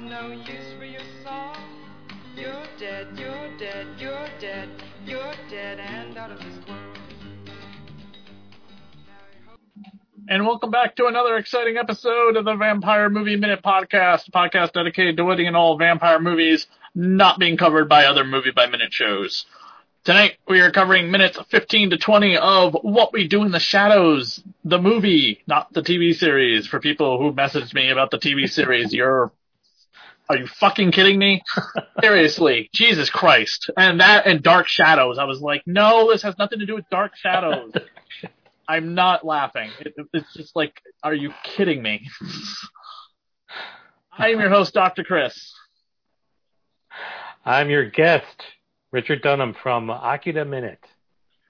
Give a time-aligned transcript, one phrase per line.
[0.00, 1.56] no use for your song.
[2.36, 4.68] You're dead, you're dead, you're dead,
[5.06, 6.98] you're dead and out of this world.
[10.28, 15.18] And welcome back to another exciting episode of the Vampire Movie Minute Podcast, podcast dedicated
[15.18, 19.46] to winning in all vampire movies not being covered by other movie by minute shows.
[20.04, 24.42] Tonight we are covering minutes 15 to 20 of What We Do in the Shadows,
[24.64, 26.66] the movie, not the TV series.
[26.66, 29.32] For people who messaged me about the TV series, you're,
[30.28, 31.42] are you fucking kidding me?
[32.00, 33.70] Seriously, Jesus Christ.
[33.76, 35.18] And that and Dark Shadows.
[35.18, 37.72] I was like, no, this has nothing to do with Dark Shadows.
[38.68, 39.70] I'm not laughing.
[39.80, 42.08] It, it's just like, are you kidding me?
[44.18, 45.04] I am your host, Dr.
[45.04, 45.52] Chris.
[47.44, 48.44] I'm your guest,
[48.92, 50.82] Richard Dunham from Akira Minute.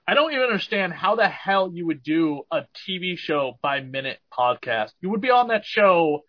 [0.07, 4.19] I don't even understand how the hell you would do a TV show by minute
[4.37, 4.91] podcast.
[5.01, 6.23] You would be on that show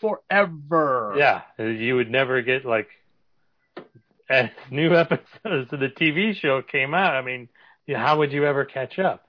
[0.00, 1.14] forever.
[1.16, 2.88] Yeah, you would never get like
[4.28, 7.14] as new episodes of the TV show came out.
[7.14, 7.48] I mean,
[7.94, 9.26] how would you ever catch up?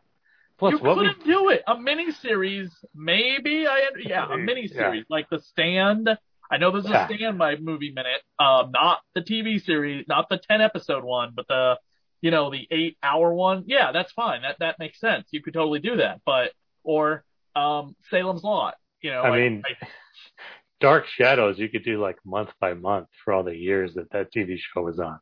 [0.58, 1.64] Plus, you what we couldn't do it.
[1.68, 3.68] A mini series, maybe.
[3.68, 6.10] I yeah, a mini series like The Stand.
[6.50, 7.08] I know there's a Yeah.
[7.08, 11.48] Stand by movie minute, um, not the TV series, not the ten episode one, but
[11.48, 11.78] the
[12.22, 13.66] you know the eight hour one.
[13.68, 14.42] Yeah, that's fine.
[14.42, 15.28] That that makes sense.
[15.32, 16.22] You could totally do that.
[16.26, 17.24] But or
[17.56, 18.76] um, Salem's Lot.
[19.02, 19.64] You know, I like, mean,
[20.80, 24.32] Dark Shadows, you could do like month by month for all the years that that
[24.34, 25.20] TV show was on.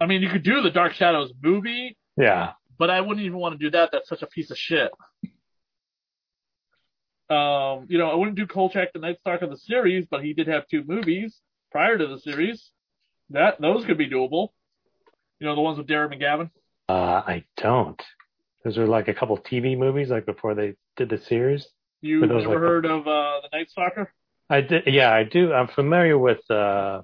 [0.00, 3.58] I mean, you could do the Dark Shadows movie, Yeah, but I wouldn't even want
[3.58, 3.90] to do that.
[3.92, 4.90] That's such a piece of shit.
[7.30, 10.46] Um, you know, I wouldn't do Kolchak the Night Stalker the series, but he did
[10.48, 11.38] have two movies
[11.70, 12.70] prior to the series.
[13.30, 14.48] That those could be doable.
[15.38, 16.50] You know, the ones with Darren McGavin.
[16.88, 18.02] uh, I don't.
[18.64, 21.66] Those are like a couple TV movies, like before they did the series.
[22.00, 24.12] You ever like- heard of uh, the Night Stalker?
[24.50, 25.52] I did, yeah, I do.
[25.52, 27.02] I'm familiar with uh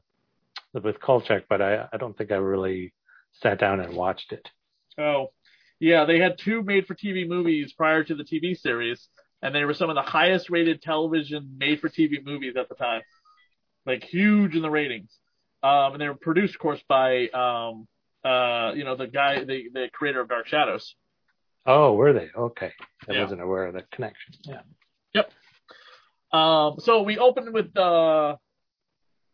[0.72, 2.92] with Kolchak, but I I don't think I really
[3.32, 4.48] sat down and watched it.
[4.98, 5.32] Oh,
[5.80, 9.08] yeah, they had two made-for-TV movies prior to the TV series,
[9.42, 13.02] and they were some of the highest-rated television made-for-TV movies at the time,
[13.84, 15.10] like huge in the ratings.
[15.62, 17.88] Um, and they were produced, of course, by um,
[18.24, 20.94] uh, you know, the guy, the the creator of Dark Shadows.
[21.66, 22.28] Oh, were they?
[22.36, 22.72] Okay,
[23.08, 23.22] I Yeah.
[23.22, 24.34] wasn't aware of that connection.
[24.44, 24.62] Yeah.
[26.34, 28.36] Um, so we opened with the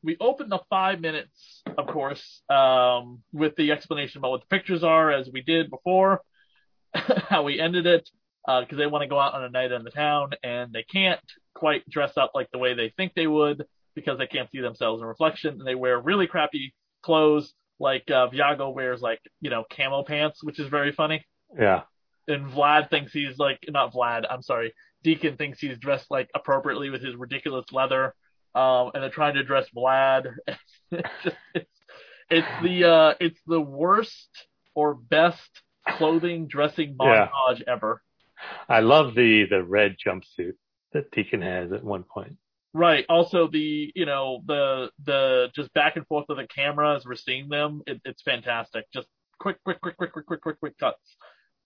[0.03, 4.83] we opened the five minutes, of course, um, with the explanation about what the pictures
[4.83, 6.23] are, as we did before.
[6.95, 8.09] how we ended it,
[8.47, 11.21] because they want to go out on a night in the town, and they can't
[11.55, 15.01] quite dress up like the way they think they would because they can't see themselves
[15.01, 17.55] in reflection, and they wear really crappy clothes.
[17.79, 21.25] Like uh, Viago wears like you know camo pants, which is very funny.
[21.59, 21.83] Yeah.
[22.29, 24.75] and Vlad thinks he's like not Vlad, I'm sorry.
[25.03, 28.15] Deacon thinks he's dressed like appropriately with his ridiculous leather.
[28.55, 30.33] Um and they're trying to dress Vlad.
[30.93, 31.71] it's just it's
[32.31, 34.29] it's the uh it's the worst
[34.75, 37.29] or best clothing dressing Yeah.
[37.29, 38.03] montage ever.
[38.69, 40.55] I love the the red jumpsuit
[40.93, 42.37] that Deacon has at one point.
[42.73, 43.05] Right.
[43.09, 47.17] Also the you know, the the just back and forth of the camera as we're
[47.17, 48.85] seeing them, it, it's fantastic.
[48.93, 49.09] Just
[49.39, 51.17] quick, quick, quick, quick, quick, quick, quick, quick cuts.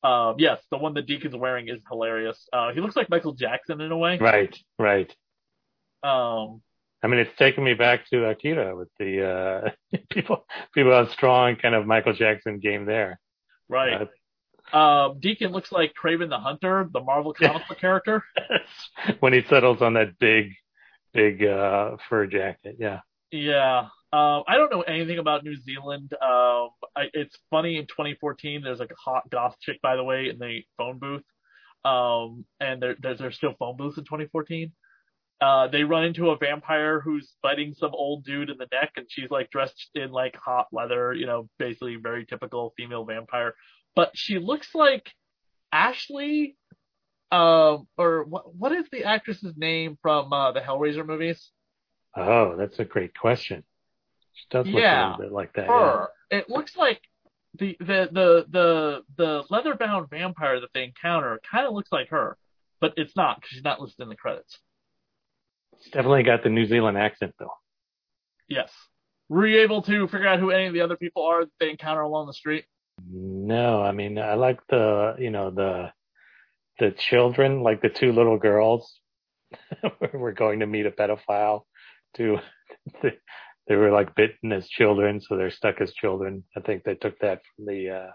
[0.04, 2.36] Um, yes, the one that Deacon's wearing is hilarious.
[2.52, 4.18] Uh, he looks like Michael Jackson in a way.
[4.18, 5.10] Right, right.
[6.02, 6.60] Um,
[7.02, 9.26] I mean, it's taken me back to Akira with the
[9.92, 13.18] uh people people have strong kind of Michael Jackson game there.
[13.68, 14.02] right.
[14.02, 18.22] Uh, Um, Deacon looks like Kraven the Hunter, the Marvel comic book character.
[19.20, 20.52] when he settles on that big,
[21.12, 22.76] big uh fur jacket.
[22.78, 23.00] Yeah.
[23.30, 23.88] Yeah.
[24.12, 26.12] Um, I don't know anything about New Zealand.
[26.22, 30.28] Um, I, it's funny in 2014, there's like a hot goth chick, by the way,
[30.28, 31.22] in the phone booth.
[31.84, 34.72] Um, and there, there's, there's still phone booths in 2014.
[35.40, 39.06] Uh, they run into a vampire who's biting some old dude in the neck and
[39.10, 43.54] she's like dressed in like hot leather, you know, basically very typical female vampire.
[43.96, 45.10] But she looks like
[45.72, 46.56] Ashley,
[47.32, 51.50] um, or what, what is the actress's name from, uh, the Hellraiser movies?
[52.16, 53.64] Oh, that's a great question.
[54.34, 55.68] She does look Yeah, a little bit like that.
[55.68, 56.08] her.
[56.30, 57.00] It looks like
[57.58, 62.08] the the the the the leather bound vampire that they encounter kind of looks like
[62.10, 62.36] her,
[62.80, 64.58] but it's not because she's not listed in the credits.
[65.80, 67.52] She's definitely got the New Zealand accent though.
[68.48, 68.70] Yes.
[69.28, 71.70] Were you able to figure out who any of the other people are that they
[71.70, 72.64] encounter along the street?
[73.10, 75.92] No, I mean I like the you know the
[76.78, 79.00] the children, like the two little girls.
[80.12, 81.62] We're going to meet a pedophile.
[82.16, 82.38] To
[83.66, 86.44] they were like bitten as children, so they're stuck as children.
[86.56, 88.10] I think they took that from the uh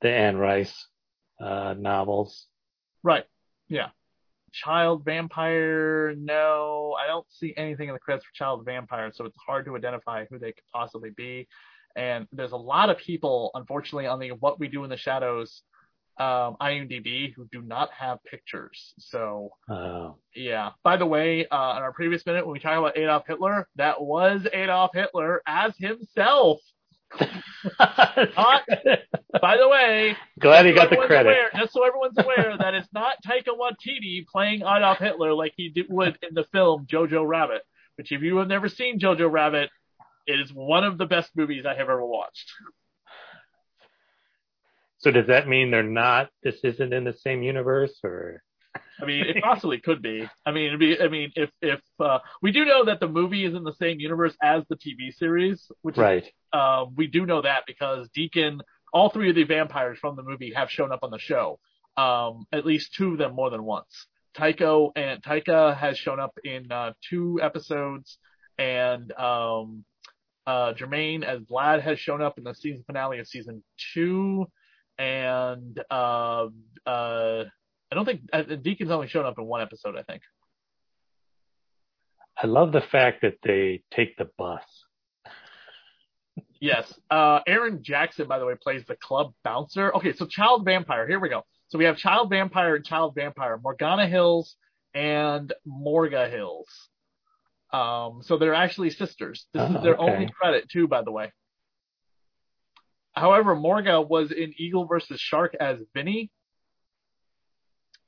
[0.00, 0.86] the Anne Rice
[1.40, 2.46] uh novels.
[3.02, 3.24] Right.
[3.68, 3.88] Yeah.
[4.52, 9.36] child vampire, no, I don't see anything in the credits for child vampire, so it's
[9.46, 11.48] hard to identify who they could possibly be.
[11.96, 15.62] And there's a lot of people, unfortunately, on the What We Do in the Shadows
[16.18, 18.94] um, IMDb who do not have pictures.
[18.98, 20.16] So Oh.
[20.34, 20.70] yeah.
[20.84, 24.00] By the way, uh, in our previous minute when we talked about Adolf Hitler, that
[24.00, 26.60] was Adolf Hitler as himself.
[27.78, 28.62] Hot.
[29.40, 31.28] By the way, Glad he got the credit.
[31.30, 35.68] Aware, just so everyone's aware that it's not Taika Waititi playing Adolf Hitler like he
[35.70, 37.62] did, would in the film Jojo Rabbit.
[37.96, 39.68] Which, if you have never seen Jojo Rabbit,
[40.26, 42.50] it is one of the best movies I have ever watched.
[45.02, 46.28] So does that mean they're not?
[46.42, 48.42] This isn't in the same universe, or
[49.00, 50.28] I mean, it possibly could be.
[50.46, 53.44] I mean, it'd be, I mean, if if uh, we do know that the movie
[53.44, 56.24] is in the same universe as the TV series, which is right?
[56.52, 58.60] um, we do know that because Deacon,
[58.92, 61.58] all three of the vampires from the movie have shown up on the show.
[61.96, 64.06] Um, at least two of them more than once.
[64.34, 68.18] Tycho and Taika has shown up in uh, two episodes,
[68.56, 69.84] and um,
[70.46, 73.62] uh, Jemaine as Vlad has shown up in the season finale of season
[73.92, 74.46] two,
[75.02, 76.46] and uh,
[76.86, 77.44] uh,
[77.90, 79.96] I don't think uh, Deacon's only shown up in one episode.
[79.98, 80.22] I think.
[82.40, 84.62] I love the fact that they take the bus.
[86.60, 86.92] Yes.
[87.10, 89.92] Uh, Aaron Jackson, by the way, plays the club bouncer.
[89.96, 91.06] Okay, so Child Vampire.
[91.06, 91.42] Here we go.
[91.68, 94.56] So we have Child Vampire and Child Vampire, Morgana Hills
[94.94, 96.68] and Morga Hills.
[97.72, 99.46] Um, so they're actually sisters.
[99.52, 100.12] This Oh, is their okay.
[100.12, 101.32] only credit too, by the way.
[103.12, 106.30] However, Morga was in Eagle versus Shark as Vinny.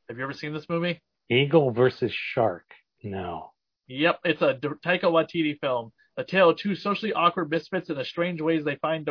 [0.09, 1.01] Have you ever seen this movie?
[1.31, 2.67] Eagle versus shark.
[3.03, 3.53] No.
[3.89, 5.93] Yep, it's a Taika Waititi film.
[6.17, 9.09] A tale of two socially awkward misfits and the strange ways they find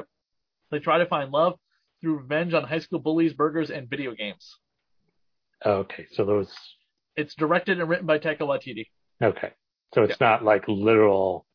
[0.72, 1.60] they try to find love
[2.02, 4.58] through revenge on high school bullies, burgers, and video games.
[5.66, 6.52] Okay, so those.
[7.16, 8.88] It's directed and written by Taika Waititi.
[9.22, 9.52] Okay,
[9.94, 11.46] so it's not like literal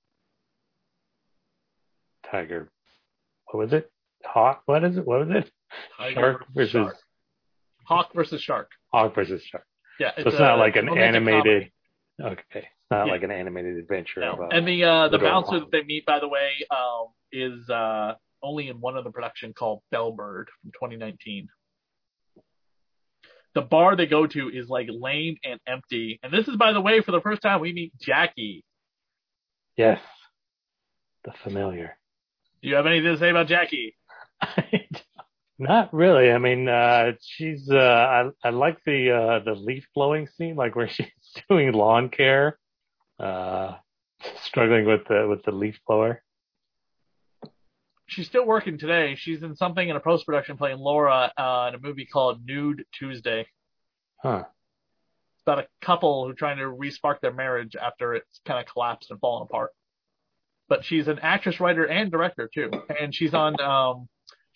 [2.31, 2.71] tiger.
[3.47, 3.91] What was it?
[4.25, 4.63] Hawk.
[4.67, 5.07] What is it?
[5.07, 5.51] What was it?
[5.99, 6.97] Tiger Shark versus Shark.
[7.85, 8.71] Hawk versus Shark.
[8.93, 9.65] Hawk versus shark.
[10.01, 11.71] Yeah, So it's not like an animated.
[12.21, 13.13] Okay, it's not Yeah.
[13.13, 14.21] like an animated adventure.
[14.21, 14.49] No.
[14.51, 15.61] a- And the uh, the bouncer Hawk.
[15.65, 19.83] that they meet, by the way, um, is uh, only in one other production called
[19.93, 21.49] Bellbird from 2019.
[23.55, 26.21] The bar they go to is like lame and empty.
[26.23, 28.65] And this is, by the way, for the first time we meet Jackie.
[29.77, 30.01] Yes,
[31.25, 31.97] the familiar.
[32.63, 33.97] Do you have anything to say about Jackie?
[35.59, 36.31] Not really.
[36.31, 40.77] I mean, uh, she's, uh, I, I like the, uh, the leaf blowing scene, like
[40.77, 41.07] where she's
[41.49, 42.59] doing lawn care,
[43.19, 43.77] uh,
[44.45, 46.23] struggling with the, with the leaf blower.
[48.07, 49.17] She's still working today.
[49.17, 52.85] She's in something in a post production playing Laura uh, in a movie called Nude
[52.93, 53.47] Tuesday.
[54.23, 54.45] Huh.
[55.35, 58.73] It's about a couple who are trying to respark their marriage after it's kind of
[58.73, 59.73] collapsed and fallen apart.
[60.69, 62.71] But she's an actress, writer, and director too.
[62.99, 64.09] And she's on, um,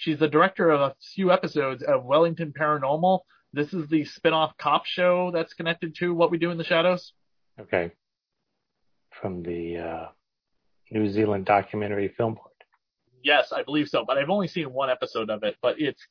[0.03, 3.21] she's the director of a few episodes of Wellington Paranormal.
[3.53, 7.13] This is the spin-off cop show that's connected to What We Do in the Shadows.
[7.61, 7.93] Okay.
[9.21, 10.07] From the, uh,
[10.91, 12.49] New Zealand documentary film board.
[13.23, 15.57] Yes, I believe so, but I've only seen one episode of it.
[15.63, 16.05] But it's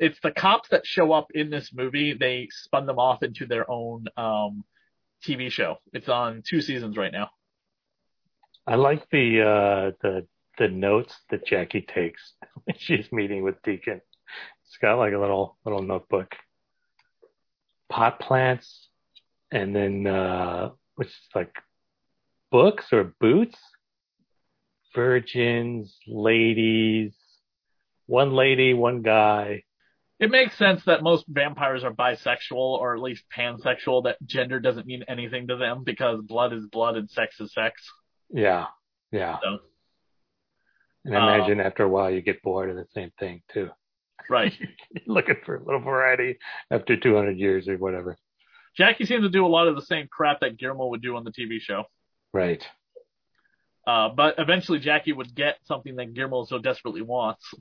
[0.00, 2.14] it's the cops that show up in this movie.
[2.14, 4.64] They spun them off into their own um,
[5.24, 5.76] TV show.
[5.92, 7.30] It's on two seasons right now.
[8.66, 10.26] I like the, uh, the,
[10.58, 12.34] the notes that Jackie takes
[12.64, 14.00] when she's meeting with Deacon.
[14.64, 16.34] It's got like a little, little notebook.
[17.88, 18.88] Pot plants
[19.52, 21.54] and then, uh, which is like
[22.50, 23.56] books or boots,
[24.94, 27.12] virgins, ladies,
[28.06, 29.62] one lady, one guy.
[30.18, 34.04] It makes sense that most vampires are bisexual or at least pansexual.
[34.04, 37.82] That gender doesn't mean anything to them because blood is blood and sex is sex.
[38.30, 38.66] Yeah.
[39.12, 39.36] Yeah.
[39.42, 39.58] So
[41.06, 43.70] And I imagine after a while you get bored of the same thing too.
[44.28, 44.52] right.
[45.06, 46.38] Looking for a little variety
[46.70, 48.18] after 200 years or whatever.
[48.76, 51.22] Jackie seems to do a lot of the same crap that Guillermo would do on
[51.22, 51.84] the TV show.
[52.32, 52.62] Right.
[53.86, 57.54] Uh, but eventually Jackie would get something that Guillermo so desperately wants.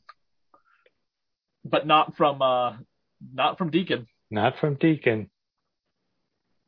[1.64, 2.74] But not from, uh,
[3.34, 4.08] not from Deacon.
[4.32, 5.30] Not from Deacon.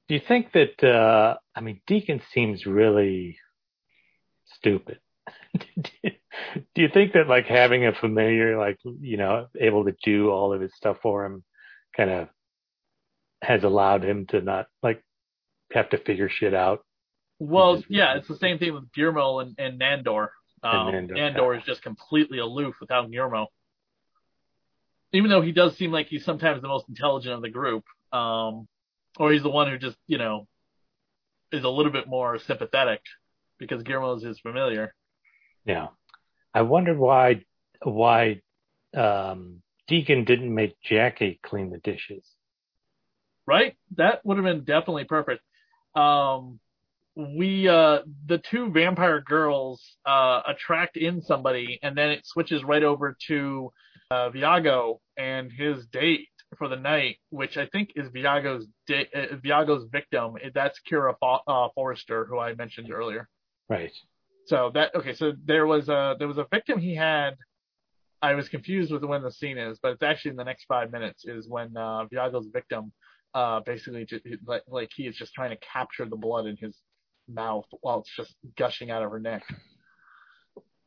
[0.07, 3.39] Do you think that, uh, I mean, Deacon seems really
[4.45, 4.99] stupid.
[6.75, 10.53] do you think that like having a familiar, like, you know, able to do all
[10.53, 11.43] of his stuff for him
[11.95, 12.27] kind of
[13.41, 15.03] has allowed him to not like
[15.71, 16.85] have to figure shit out?
[17.39, 20.29] Well, yeah, it's the same thing with Guillermo and, and Nandor.
[20.63, 21.59] Um, And Nandor, Nandor yeah.
[21.59, 23.47] is just completely aloof without Guillermo.
[25.13, 27.83] Even though he does seem like he's sometimes the most intelligent of the group.
[28.11, 28.67] Um,
[29.19, 30.47] or he's the one who just you know
[31.51, 33.01] is a little bit more sympathetic
[33.57, 34.93] because Guillermo is his familiar.
[35.65, 35.87] Yeah.
[36.53, 37.43] I wondered why
[37.83, 38.41] why
[38.95, 42.25] um, Deacon didn't make Jackie clean the dishes.
[43.45, 43.75] Right?
[43.95, 45.41] That would have been definitely perfect.
[45.95, 46.59] Um,
[47.15, 52.83] we uh, the two vampire girls uh, attract in somebody, and then it switches right
[52.83, 53.71] over to
[54.11, 56.27] uh, Viago and his date
[56.57, 60.35] for the night, which I think is Viago's da- uh, Viago's victim.
[60.53, 63.27] That's Kira Fo- uh, Forrester, who I mentioned earlier.
[63.67, 63.91] Right.
[64.47, 65.13] So that okay.
[65.13, 67.31] So there was a there was a victim he had.
[68.21, 70.91] I was confused with when the scene is, but it's actually in the next five
[70.91, 72.91] minutes is when uh, Viago's victim
[73.35, 76.75] uh, basically just, like, like he is just trying to capture the blood in his
[77.31, 79.43] mouth while it's just gushing out of her neck.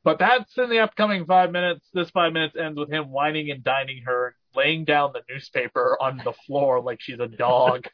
[0.03, 1.87] But that's in the upcoming five minutes.
[1.93, 6.21] This five minutes ends with him whining and dining her, laying down the newspaper on
[6.25, 7.85] the floor like she's a dog.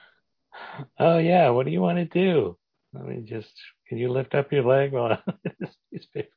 [0.98, 2.56] oh yeah, what do you want to do?
[2.94, 3.52] I mean, just
[3.88, 5.22] can you lift up your leg while
[5.92, 6.28] newspaper?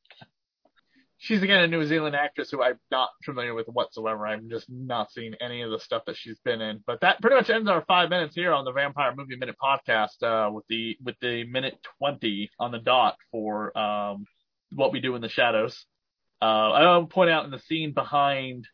[1.18, 4.28] She's again a New Zealand actress who I'm not familiar with whatsoever.
[4.28, 6.84] I'm just not seeing any of the stuff that she's been in.
[6.86, 10.22] But that pretty much ends our five minutes here on the Vampire Movie Minute podcast
[10.22, 14.26] uh, with the with the minute twenty on the dot for um,
[14.74, 15.86] what we do in the shadows.
[16.42, 18.68] Uh, I to point out in the scene behind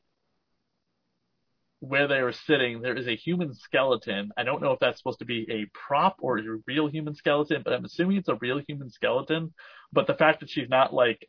[1.80, 4.32] where they were sitting, there is a human skeleton.
[4.38, 7.62] I don't know if that's supposed to be a prop or a real human skeleton,
[7.64, 9.54] but I'm assuming it's a real human skeleton.
[9.94, 11.28] But the fact that she's not like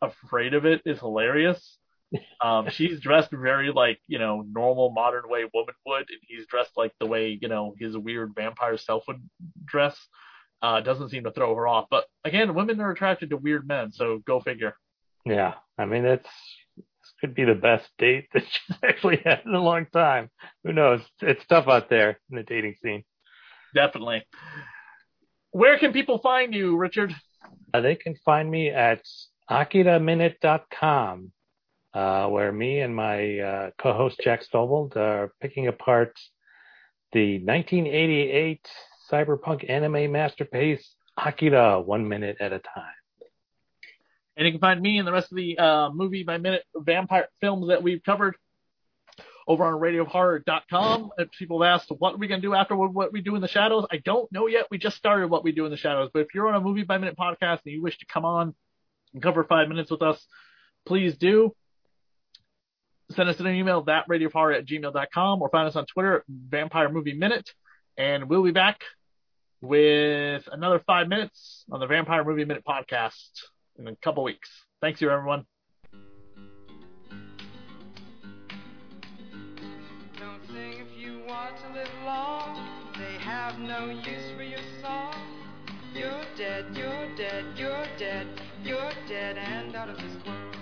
[0.00, 1.78] afraid of it is hilarious.
[2.42, 6.72] Um, she's dressed very like, you know, normal modern way woman would, and he's dressed
[6.76, 9.22] like the way, you know, his weird vampire self would
[9.64, 9.98] dress.
[10.62, 11.88] Uh, doesn't seem to throw her off.
[11.90, 14.74] But again, women are attracted to weird men, so go figure.
[15.26, 15.54] Yeah.
[15.76, 16.28] I mean, it's,
[17.24, 20.28] could be the best date that she's actually had in a long time.
[20.62, 21.00] Who knows?
[21.22, 23.02] It's tough out there in the dating scene.
[23.74, 24.26] Definitely.
[25.50, 27.14] Where can people find you, Richard?
[27.72, 29.00] Uh, they can find me at
[29.50, 31.32] akiraminute.com,
[31.94, 36.12] uh, where me and my uh, co-host Jack Stovold are picking apart
[37.12, 38.68] the 1988
[39.10, 43.03] cyberpunk anime masterpiece Akira one minute at a time.
[44.36, 47.28] And you can find me and the rest of the uh, movie by minute vampire
[47.40, 48.36] films that we've covered
[49.46, 51.10] over on radiohorror.com.
[51.18, 53.42] If people have asked what are we going to do after what we do in
[53.42, 54.66] the shadows, I don't know yet.
[54.70, 56.10] We just started what we do in the shadows.
[56.12, 58.54] But if you're on a movie by minute podcast and you wish to come on
[59.12, 60.24] and cover five minutes with us,
[60.86, 61.54] please do.
[63.10, 67.12] Send us an email, thatradiohorror at gmail.com, or find us on Twitter, at Vampire Movie
[67.12, 67.50] Minute.
[67.98, 68.80] And we'll be back
[69.60, 73.28] with another five minutes on the Vampire Movie Minute podcast
[73.78, 74.48] in a couple weeks.
[74.80, 75.46] Thanks you, everyone.
[80.18, 82.68] Don't sing if you want to live long.
[82.98, 85.14] They have no use for your song.
[85.94, 88.26] You're dead, you're dead, you're dead,
[88.64, 90.53] you're dead and out of this world.